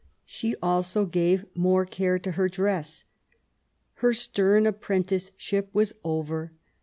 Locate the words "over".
6.03-6.53